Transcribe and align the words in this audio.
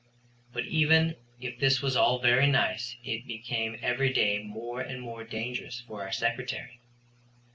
But 0.51 0.65
even 0.65 1.15
if 1.39 1.59
this 1.59 1.83
was 1.83 1.95
all 1.95 2.17
very 2.17 2.47
nice 2.47 2.97
it 3.03 3.27
became 3.27 3.77
every 3.83 4.11
day 4.11 4.39
more 4.39 4.81
and 4.81 4.99
more 4.99 5.23
dangerous 5.23 5.81
for 5.81 6.01
our 6.01 6.11
Secretary. 6.11 6.79